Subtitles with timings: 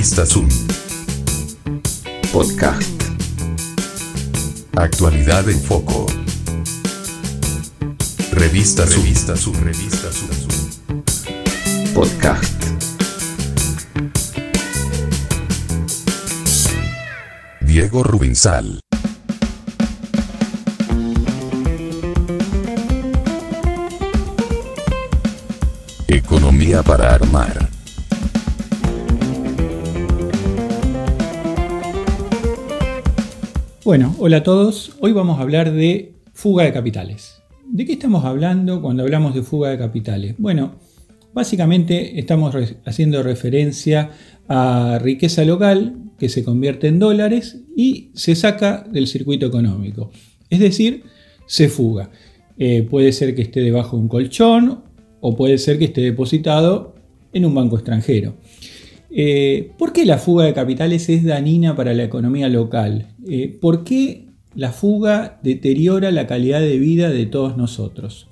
[0.00, 0.48] Revista Zoom.
[2.32, 3.02] Podcast.
[4.74, 6.06] Actualidad en foco.
[8.32, 9.02] Revista Zoom.
[9.02, 9.56] Revista Zoom.
[9.62, 11.92] Revista Zoom.
[11.92, 12.64] Podcast.
[17.60, 18.80] Diego Rubinsal.
[26.08, 27.69] Economía para armar.
[33.90, 34.92] Bueno, hola a todos.
[35.00, 37.42] Hoy vamos a hablar de fuga de capitales.
[37.66, 40.36] ¿De qué estamos hablando cuando hablamos de fuga de capitales?
[40.38, 40.76] Bueno,
[41.34, 42.54] básicamente estamos
[42.86, 44.10] haciendo referencia
[44.46, 50.12] a riqueza local que se convierte en dólares y se saca del circuito económico.
[50.50, 51.02] Es decir,
[51.46, 52.12] se fuga.
[52.58, 54.84] Eh, puede ser que esté debajo de un colchón
[55.20, 56.94] o puede ser que esté depositado
[57.32, 58.36] en un banco extranjero.
[59.10, 63.09] Eh, ¿Por qué la fuga de capitales es dañina para la economía local?
[63.28, 68.28] Eh, ¿Por qué la fuga deteriora la calidad de vida de todos nosotros?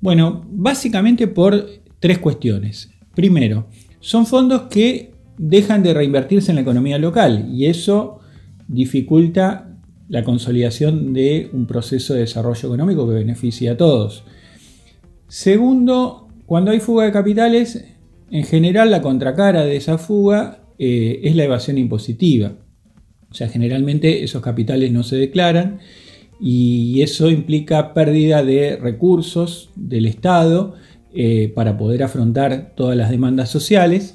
[0.00, 1.66] Bueno, básicamente por
[1.98, 2.90] tres cuestiones.
[3.14, 3.66] Primero,
[4.00, 8.20] son fondos que dejan de reinvertirse en la economía local y eso
[8.68, 9.76] dificulta
[10.08, 14.24] la consolidación de un proceso de desarrollo económico que beneficia a todos.
[15.26, 17.84] Segundo, cuando hay fuga de capitales,
[18.30, 22.52] en general la contracara de esa fuga eh, es la evasión impositiva.
[23.30, 25.80] O sea, generalmente esos capitales no se declaran
[26.40, 30.74] y eso implica pérdida de recursos del Estado
[31.14, 34.14] eh, para poder afrontar todas las demandas sociales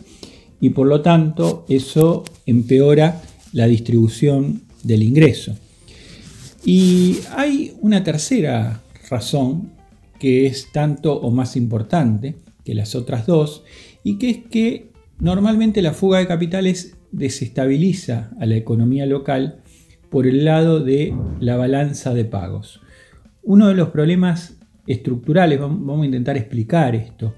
[0.60, 5.56] y por lo tanto eso empeora la distribución del ingreso.
[6.66, 9.72] Y hay una tercera razón
[10.20, 13.64] que es tanto o más importante que las otras dos,
[14.04, 19.62] y que es que normalmente la fuga de capitales desestabiliza a la economía local
[20.10, 22.82] por el lado de la balanza de pagos.
[23.42, 27.34] Uno de los problemas estructurales, vamos a intentar explicar esto,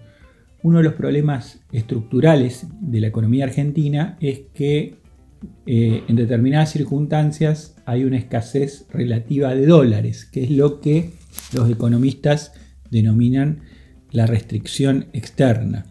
[0.64, 4.96] uno de los problemas estructurales de la economía argentina es que
[5.68, 11.12] eh, en determinadas circunstancias hay una escasez relativa de dólares, que es lo que
[11.54, 12.54] los economistas
[12.90, 13.62] denominan
[14.12, 15.86] la restricción externa.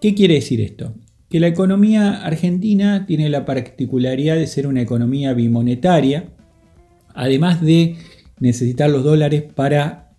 [0.00, 0.94] ¿Qué quiere decir esto?
[1.30, 6.28] Que la economía argentina tiene la particularidad de ser una economía bimonetaria,
[7.14, 7.96] además de
[8.40, 10.12] necesitar los dólares para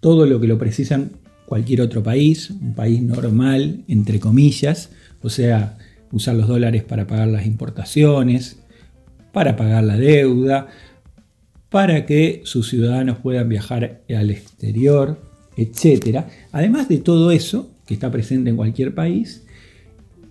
[0.00, 1.10] todo lo que lo precisan
[1.46, 4.90] cualquier otro país, un país normal, entre comillas,
[5.22, 5.76] o sea,
[6.12, 8.58] usar los dólares para pagar las importaciones,
[9.32, 10.68] para pagar la deuda,
[11.68, 15.20] para que sus ciudadanos puedan viajar al exterior,
[15.56, 16.24] etc.
[16.52, 19.44] Además de todo eso, que está presente en cualquier país,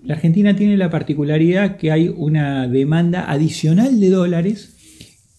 [0.04, 4.76] la Argentina tiene la particularidad que hay una demanda adicional de dólares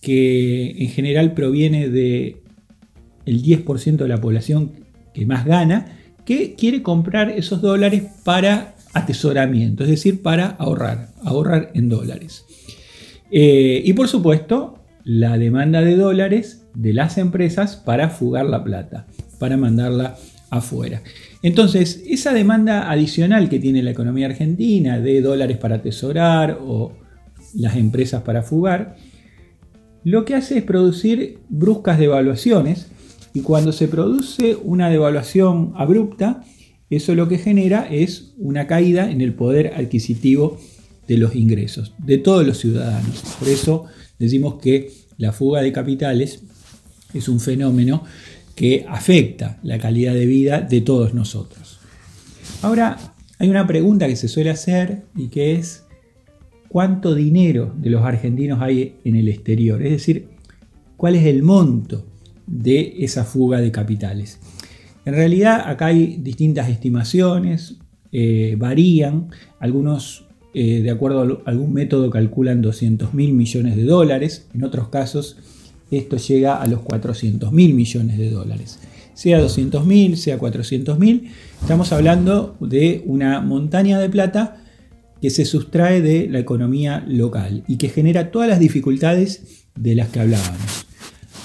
[0.00, 2.42] que en general proviene de
[3.24, 4.72] el 10% de la población
[5.14, 11.70] que más gana, que quiere comprar esos dólares para atesoramiento, es decir, para ahorrar, ahorrar
[11.74, 12.44] en dólares.
[13.30, 19.06] Eh, y por supuesto, la demanda de dólares de las empresas para fugar la plata,
[19.38, 20.16] para mandarla
[20.52, 21.02] afuera.
[21.42, 26.92] Entonces, esa demanda adicional que tiene la economía argentina de dólares para atesorar o
[27.54, 28.96] las empresas para fugar,
[30.04, 32.88] lo que hace es producir bruscas devaluaciones
[33.32, 36.44] y cuando se produce una devaluación abrupta,
[36.90, 40.58] eso lo que genera es una caída en el poder adquisitivo
[41.08, 43.22] de los ingresos de todos los ciudadanos.
[43.38, 43.86] Por eso
[44.18, 46.42] decimos que la fuga de capitales
[47.14, 48.04] es un fenómeno
[48.54, 51.80] que afecta la calidad de vida de todos nosotros.
[52.62, 55.84] Ahora, hay una pregunta que se suele hacer y que es
[56.68, 60.28] cuánto dinero de los argentinos hay en el exterior, es decir,
[60.96, 62.06] cuál es el monto
[62.46, 64.38] de esa fuga de capitales.
[65.04, 67.78] En realidad acá hay distintas estimaciones,
[68.12, 69.28] eh, varían,
[69.58, 74.88] algunos eh, de acuerdo a algún método calculan 200 mil millones de dólares, en otros
[74.88, 75.38] casos
[75.98, 78.78] esto llega a los 400 mil millones de dólares.
[79.14, 81.30] Sea 200 mil, sea 400 mil,
[81.60, 84.62] estamos hablando de una montaña de plata
[85.20, 90.08] que se sustrae de la economía local y que genera todas las dificultades de las
[90.08, 90.86] que hablábamos.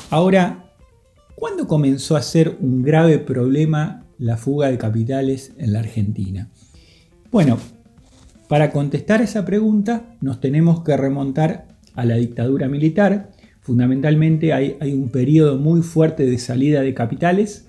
[0.10, 0.72] Ahora,
[1.36, 6.50] ¿cuándo comenzó a ser un grave problema la fuga de capitales en la Argentina?
[7.32, 7.60] Bueno,
[8.48, 13.32] para contestar esa pregunta nos tenemos que remontar a la dictadura militar.
[13.68, 17.66] Fundamentalmente hay, un periodo muy fuerte de salida de capitales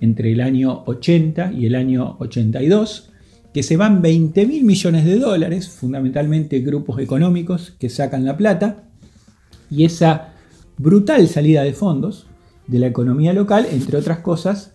[0.00, 3.12] entre el año 80 y el año 82,
[3.54, 8.88] que se van 20 mil millones de dólares, fundamentalmente grupos económicos que sacan la plata,
[9.70, 10.32] y esa
[10.76, 12.26] brutal salida de fondos
[12.66, 14.72] de la economía local, entre otras cosas,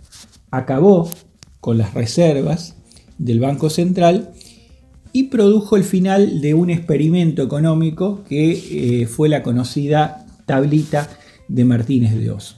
[0.50, 1.12] acabó
[1.59, 2.77] con las reservas
[3.18, 4.31] del Banco Central
[5.12, 11.10] y produjo el final de un experimento económico que eh, fue la conocida tablita
[11.48, 12.56] de Martínez de Oz.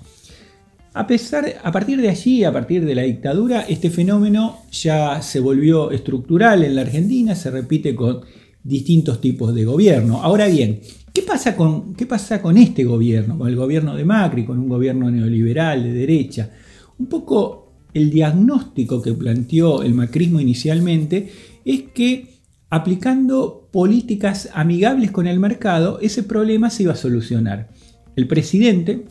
[0.93, 5.41] A, pesar, a partir de allí, a partir de la dictadura, este fenómeno ya se
[5.41, 8.21] volvió estructural en la Argentina, se repite con
[8.63, 10.21] distintos tipos de gobierno.
[10.23, 10.79] Ahora bien,
[11.13, 14.69] ¿qué pasa con, qué pasa con este gobierno, con el gobierno de Macri, con un
[14.69, 16.49] gobierno neoliberal de derecha?
[16.97, 21.29] Un poco el diagnóstico que planteó el macrismo inicialmente
[21.63, 22.35] es que
[22.69, 27.69] aplicando políticas amigables con el mercado, ese problema se iba a solucionar.
[28.15, 29.05] El presidente,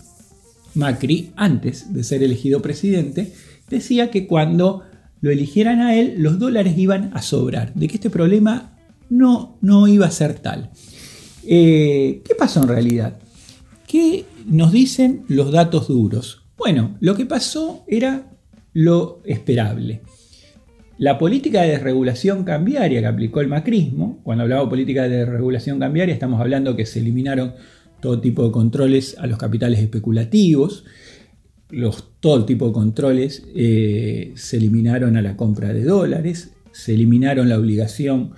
[0.75, 3.33] Macri, antes de ser elegido presidente,
[3.69, 4.83] decía que cuando
[5.21, 8.77] lo eligieran a él, los dólares iban a sobrar, de que este problema
[9.09, 10.71] no, no iba a ser tal.
[11.47, 13.19] Eh, ¿Qué pasó en realidad?
[13.87, 16.43] ¿Qué nos dicen los datos duros?
[16.57, 18.31] Bueno, lo que pasó era
[18.73, 20.03] lo esperable.
[20.97, 25.79] La política de desregulación cambiaria que aplicó el macrismo, cuando hablaba de política de desregulación
[25.81, 27.55] cambiaria, estamos hablando que se eliminaron
[28.05, 30.85] todo tipo de controles a los capitales especulativos,
[31.71, 37.49] los, todo tipo de controles eh, se eliminaron a la compra de dólares, se eliminaron
[37.49, 38.33] la obligación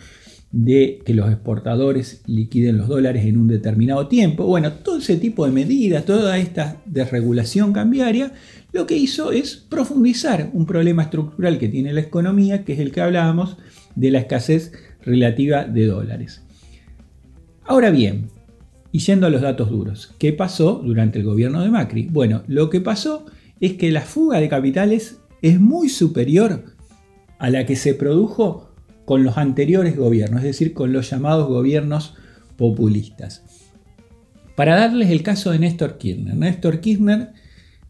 [0.52, 4.46] de que los exportadores liquiden los dólares en un determinado tiempo.
[4.46, 8.34] Bueno, todo ese tipo de medidas, toda esta desregulación cambiaria,
[8.70, 12.92] lo que hizo es profundizar un problema estructural que tiene la economía, que es el
[12.92, 13.56] que hablábamos
[13.96, 14.70] de la escasez
[15.02, 16.42] relativa de dólares.
[17.64, 18.28] Ahora bien,
[18.96, 22.08] y yendo a los datos duros, ¿qué pasó durante el gobierno de Macri?
[22.10, 23.26] Bueno, lo que pasó
[23.60, 26.64] es que la fuga de capitales es muy superior
[27.38, 28.70] a la que se produjo
[29.04, 32.14] con los anteriores gobiernos, es decir, con los llamados gobiernos
[32.56, 33.44] populistas.
[34.54, 36.34] Para darles el caso de Néstor Kirchner.
[36.34, 37.32] Néstor Kirchner,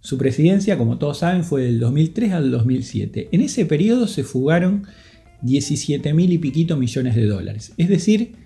[0.00, 3.28] su presidencia, como todos saben, fue del 2003 al 2007.
[3.30, 4.88] En ese periodo se fugaron
[5.42, 7.74] 17 mil y piquito millones de dólares.
[7.76, 8.44] Es decir,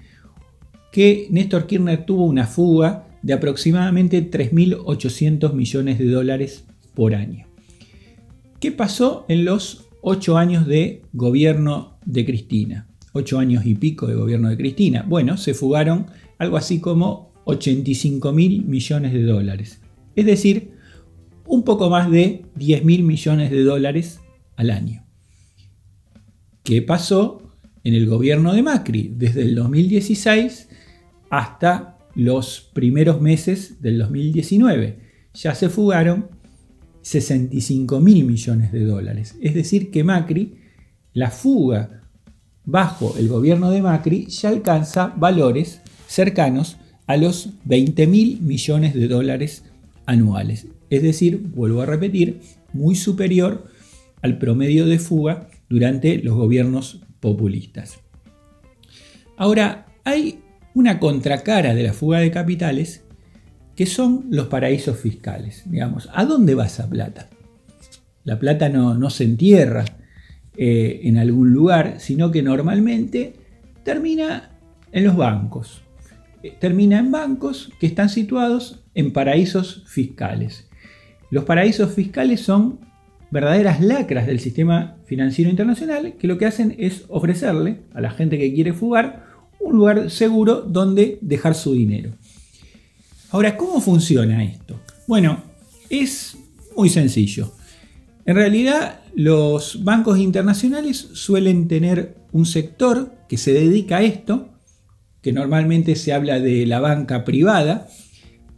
[0.93, 6.65] que Néstor Kirchner tuvo una fuga de aproximadamente 3.800 millones de dólares
[6.95, 7.47] por año.
[8.59, 12.87] ¿Qué pasó en los ocho años de gobierno de Cristina.
[13.13, 15.05] Ocho años y pico de gobierno de Cristina.
[15.07, 16.07] Bueno, se fugaron
[16.39, 19.81] algo así como 85 mil millones de dólares.
[20.15, 20.73] Es decir,
[21.47, 24.21] un poco más de 10 mil millones de dólares
[24.57, 25.05] al año.
[26.63, 27.50] ¿Qué pasó
[27.85, 30.69] en el gobierno de Macri desde el 2016
[31.31, 34.99] hasta los primeros meses del 2019?
[35.35, 36.29] Ya se fugaron
[37.03, 39.37] 65 mil millones de dólares.
[39.41, 40.57] Es decir, que Macri,
[41.13, 42.03] la fuga
[42.65, 49.09] bajo el gobierno de Macri ya alcanza valores cercanos a los 20 mil millones de
[49.09, 49.65] dólares
[50.07, 50.67] anuales.
[50.91, 52.41] Es decir, vuelvo a repetir,
[52.73, 53.67] muy superior
[54.23, 58.01] al promedio de fuga durante los gobiernos populistas.
[59.37, 60.41] Ahora, hay
[60.75, 63.05] una contracara de la fuga de capitales
[63.77, 65.63] que son los paraísos fiscales.
[65.65, 67.31] Digamos, ¿a dónde va esa plata?
[68.25, 69.85] La plata no, se entierra
[70.57, 73.35] eh, en algún lugar, sino que normalmente
[73.83, 74.51] termina
[74.93, 75.83] en los bancos.
[76.43, 80.69] Eh, termina en bancos que están situados en paraísos fiscales.
[81.31, 82.81] Los paraísos fiscales son
[83.31, 88.39] verdaderas lacras del sistema financiero internacional que lo que hacen es ofrecerle a la gente
[88.39, 89.27] que quiere fugar
[89.61, 92.13] un lugar seguro donde dejar su dinero.
[93.31, 94.81] Ahora, ¿cómo funciona esto?
[95.07, 95.43] Bueno,
[95.89, 96.37] es
[96.77, 97.53] muy sencillo.
[98.27, 104.49] En realidad, los bancos internacionales suelen tener un sector que se dedica a esto,
[105.23, 107.89] que normalmente se habla de la banca privada.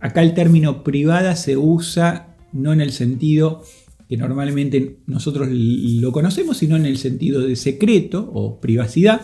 [0.00, 3.64] Acá el término privada se usa no en el sentido
[4.12, 9.22] que normalmente nosotros lo conocemos, sino en el sentido de secreto o privacidad.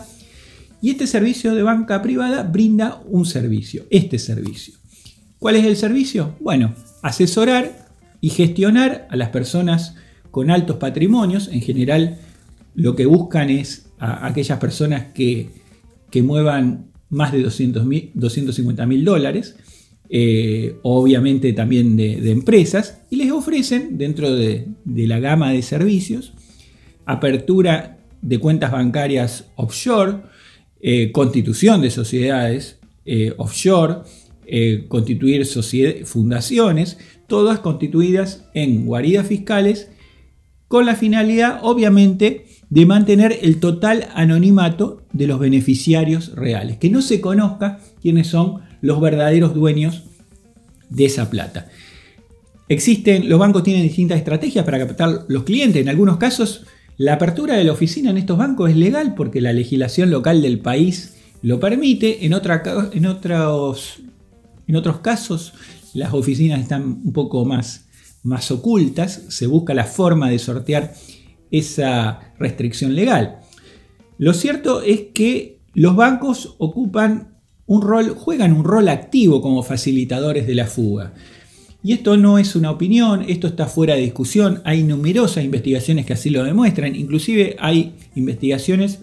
[0.81, 4.73] Y este servicio de banca privada brinda un servicio, este servicio.
[5.39, 6.37] ¿Cuál es el servicio?
[6.41, 7.91] Bueno, asesorar
[8.23, 9.95] y gestionar a las personas
[10.31, 11.49] con altos patrimonios.
[11.49, 12.17] En general,
[12.75, 15.51] lo que buscan es a aquellas personas que,
[16.23, 19.55] muevan más de 200 250 mil dólares,
[20.11, 26.33] eh, obviamente también de, empresas, y les ofrecen dentro de, la gama de servicios
[27.05, 30.19] apertura de cuentas bancarias offshore,
[30.81, 34.03] eh, constitución de sociedades eh, offshore,
[34.89, 35.47] constituir
[36.05, 36.97] fundaciones,
[37.27, 39.91] todas constituidas en guaridas fiscales,
[40.69, 47.03] con la finalidad, obviamente, de mantener el total anonimato de los beneficiarios reales, que no
[47.03, 50.05] se conozca quiénes son los verdaderos dueños
[50.89, 51.69] de esa plata.
[52.69, 55.81] Existen, los bancos tienen distintas estrategias para captar los clientes.
[55.81, 56.67] En algunos casos,
[56.99, 60.61] la apertura de la oficina en estos bancos es legal porque la legislación local del
[60.61, 62.27] país lo permite.
[62.27, 64.01] En, en, otros,
[64.67, 65.55] en otros casos,
[65.95, 67.89] las oficinas están un poco más,
[68.23, 69.23] más ocultas.
[69.29, 70.93] Se busca la forma de sortear
[71.51, 73.39] esa restricción legal.
[74.19, 77.38] Lo cierto es que los bancos ocupan
[77.69, 81.13] un rol, juegan un rol activo como facilitadores de la fuga.
[81.85, 86.15] Y esto no es una opinión, esto está fuera de discusión, hay numerosas investigaciones que
[86.15, 88.99] así lo demuestran, inclusive hay investigaciones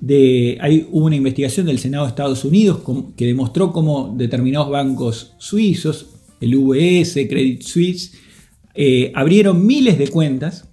[0.00, 2.82] de, hay una investigación del Senado de Estados Unidos
[3.16, 8.12] que demostró cómo determinados bancos suizos, el UBS, Credit Suisse,
[8.74, 10.68] eh, abrieron miles de cuentas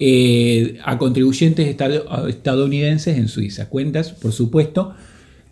[0.00, 1.76] eh, a contribuyentes
[2.28, 3.68] estadounidenses en Suiza.
[3.68, 4.94] Cuentas, por supuesto,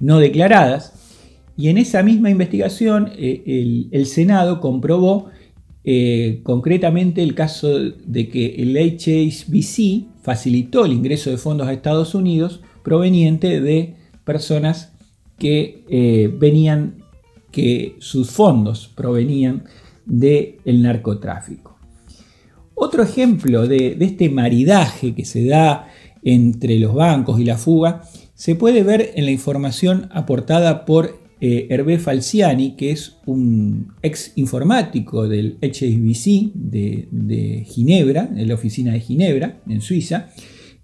[0.00, 0.94] no declaradas.
[1.56, 5.26] Y en esa misma investigación eh, el, Senado comprobó
[5.84, 12.14] eh, concretamente el caso de que el HSBC facilitó el ingreso de fondos a Estados
[12.14, 14.92] Unidos proveniente de personas
[15.38, 15.84] que
[16.38, 17.02] venían,
[17.50, 19.64] que sus fondos provenían
[20.04, 21.70] del narcotráfico.
[22.82, 25.88] Otro ejemplo de, este maridaje que se da
[26.22, 28.02] entre los bancos y la fuga
[28.40, 34.32] se puede ver en la información aportada por eh, Hervé Falciani, que es un ex
[34.34, 40.30] informático del HSBC de, Ginebra, en la oficina de Ginebra, en Suiza.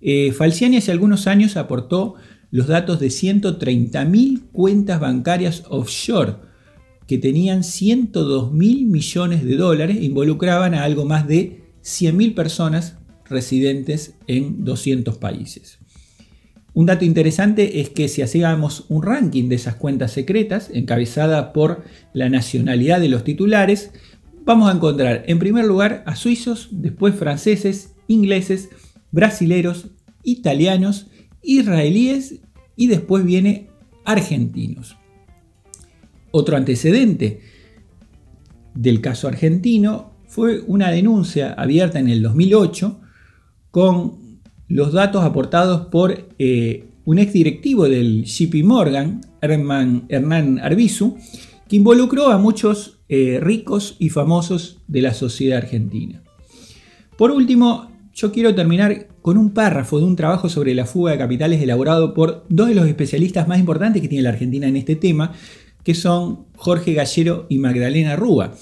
[0.03, 2.17] Eh, Falciani hace algunos años aportó
[2.51, 6.35] los datos de 130.000 cuentas bancarias offshore
[7.07, 12.99] que tenían 102 mil millones de dólares e involucraban a algo más de 100.000 personas
[13.25, 15.79] residentes en 200 países.
[16.77, 21.85] Un dato interesante es que si hacíamos un ranking de esas cuentas secretas, encabezada por
[22.13, 23.93] la nacionalidad de los titulares,
[24.45, 28.69] vamos a encontrar en primer lugar a suizos, después franceses, ingleses,
[29.11, 29.87] brasileros,
[30.23, 31.07] italianos,
[31.41, 32.43] israelíes
[32.77, 33.69] y después viene
[34.05, 34.99] argentinos.
[36.31, 37.41] Otro antecedente
[38.75, 43.01] del caso argentino fue una denuncia abierta en el 2008
[43.71, 44.26] con
[44.69, 51.17] los datos aportados por eh, un ex directivo del JP Morgan, Hernán Arbizu,
[51.69, 56.23] que involucró a muchos eh, ricos y famosos de la sociedad argentina.
[57.17, 61.19] Por último, yo quiero terminar con un párrafo de un trabajo sobre la fuga de
[61.19, 64.97] capitales elaborado por dos de los especialistas más importantes que tiene la Argentina en este
[64.97, 65.33] tema,
[65.83, 68.53] que son Jorge Gallero y Magdalena Rúa.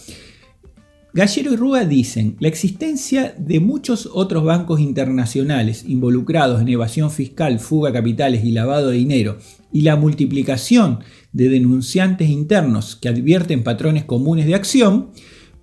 [1.17, 7.61] Gallero y Rúa dicen, la existencia de muchos otros bancos internacionales involucrados en evasión fiscal,
[7.61, 9.39] fuga de capitales y lavado de dinero,
[9.71, 15.11] y la multiplicación de denunciantes internos que advierten patrones comunes de acción,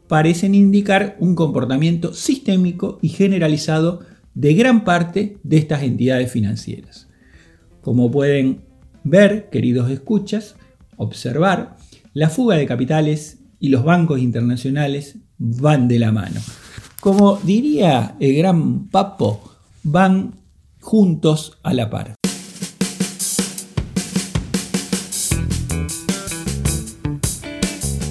[0.07, 3.99] parecen indicar un comportamiento sistémico y generalizado
[4.33, 7.09] de gran parte de estas entidades financieras.
[7.81, 8.61] Como pueden
[9.03, 10.55] ver, queridos escuchas,
[10.95, 11.75] observar,
[12.13, 16.39] la fuga de capitales y los bancos internacionales van de la mano.
[16.99, 20.35] Como diría el gran Papo, van
[20.79, 22.15] juntos a la par.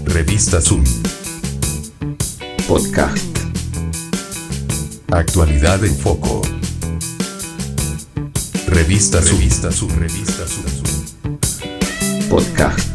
[0.07, 0.83] Revista Zoom.
[2.67, 3.39] Podcast.
[5.13, 6.43] Actualidad en foco.
[8.67, 9.91] Revista Revista Zoom.
[9.93, 11.39] Revista Zoom.
[12.29, 12.90] Podcast.